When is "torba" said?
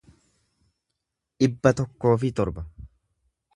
2.41-2.67